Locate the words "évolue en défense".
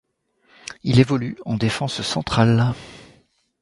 0.99-2.01